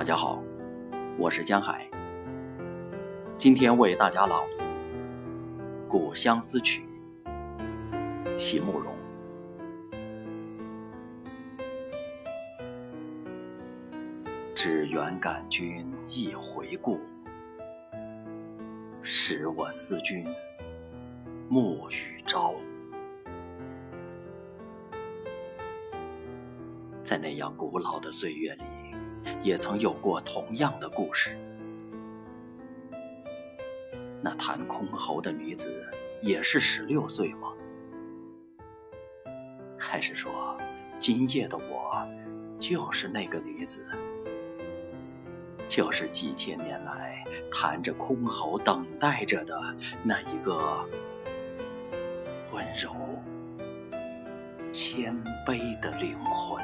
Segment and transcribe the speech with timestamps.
[0.00, 0.42] 大家好，
[1.18, 1.86] 我是江海。
[3.36, 4.64] 今天为大家朗读
[5.86, 6.88] 《古相思曲》，
[8.38, 8.94] 席慕容。
[14.54, 16.98] 只缘感君一回顾，
[19.02, 20.26] 使我思君
[21.50, 22.54] 暮与朝。
[27.02, 28.62] 在那样古老的岁月里，
[29.42, 31.36] 也曾有过同样的故事。
[34.22, 35.84] 那弹箜篌的女子
[36.20, 37.52] 也是十六岁吗？
[39.78, 40.58] 还是说，
[40.98, 42.06] 今夜的我
[42.58, 43.86] 就是那个女子？
[45.66, 49.58] 就是几千年来弹着箜篌等待着的
[50.02, 50.84] 那一个
[52.52, 52.90] 温柔、
[54.72, 56.62] 谦卑的灵魂。